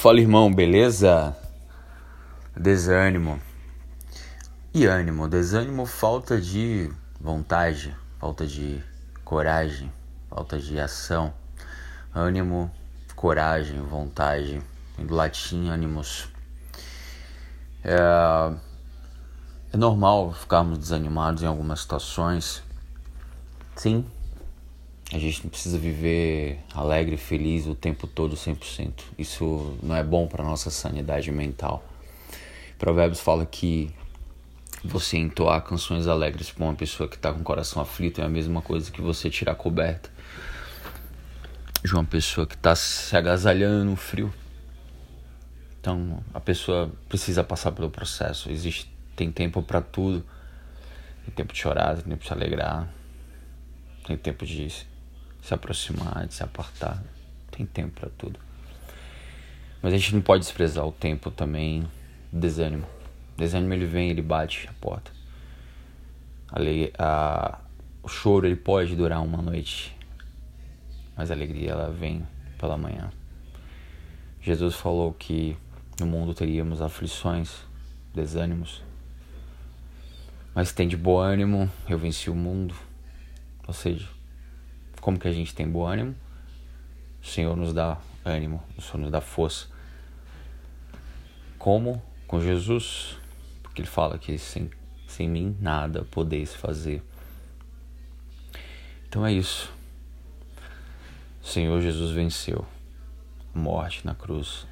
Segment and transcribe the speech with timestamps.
[0.00, 1.36] Fala irmão, beleza?
[2.56, 3.38] Desânimo.
[4.72, 5.28] E ânimo?
[5.28, 8.82] Desânimo, falta de vontade, falta de
[9.26, 9.92] coragem,
[10.30, 11.34] falta de ação.
[12.14, 12.70] Ânimo,
[13.14, 14.62] coragem, vontade,
[14.96, 16.28] do latim ânimos.
[17.84, 18.54] É,
[19.70, 22.62] é normal ficarmos desanimados em algumas situações.
[23.76, 24.06] Sim,
[25.12, 28.92] a gente não precisa viver alegre feliz o tempo todo 100%.
[29.18, 31.84] Isso não é bom para nossa sanidade mental.
[32.78, 33.90] Provérbios fala que
[34.84, 38.28] você entoar canções alegres para uma pessoa que está com o coração aflito é a
[38.28, 40.10] mesma coisa que você tirar a coberta
[41.84, 44.32] de uma pessoa que está se agasalhando no frio.
[45.80, 48.50] Então a pessoa precisa passar pelo processo.
[48.50, 50.24] Existe, tem tempo para tudo.
[51.24, 52.88] Tem tempo de chorar, tem tempo de se alegrar,
[54.06, 54.66] tem tempo de
[55.42, 57.02] se aproximar, de se apartar.
[57.50, 58.38] Tem tempo para tudo.
[59.82, 61.86] Mas a gente não pode desprezar o tempo também
[62.32, 62.86] desânimo.
[63.34, 65.10] O desânimo ele vem, ele bate a porta.
[66.52, 67.58] Ali, a,
[68.02, 69.96] o choro ele pode durar uma noite,
[71.16, 72.26] mas a alegria ela vem
[72.58, 73.10] pela manhã.
[74.40, 75.56] Jesus falou que
[75.98, 77.56] no mundo teríamos aflições,
[78.14, 78.82] desânimos,
[80.54, 82.74] mas tem de bom ânimo, eu venci o mundo.
[83.66, 84.08] Ou seja,
[85.00, 86.14] como que a gente tem bom ânimo?
[87.22, 89.66] O Senhor nos dá ânimo, o Senhor nos dá força.
[91.58, 92.02] Como?
[92.26, 93.16] Com Jesus,
[93.62, 94.70] porque Ele fala que sem,
[95.08, 97.02] sem mim nada podeis fazer.
[99.08, 99.72] Então é isso.
[101.42, 102.66] O Senhor Jesus venceu
[103.54, 104.66] a morte na cruz,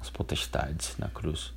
[0.00, 1.52] as potestades na cruz.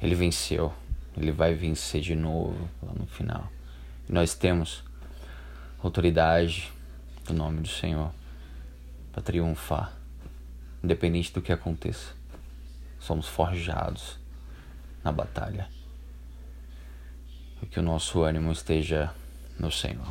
[0.00, 0.72] Ele venceu,
[1.16, 3.50] ele vai vencer de novo lá no final.
[4.08, 4.82] E nós temos
[5.82, 6.72] autoridade,
[7.24, 8.12] do nome do Senhor
[9.12, 9.92] para triunfar,
[10.82, 12.12] independente do que aconteça.
[12.98, 14.18] Somos forjados
[15.02, 15.68] na batalha.
[17.62, 19.12] E que o nosso ânimo esteja
[19.58, 20.06] no Senhor.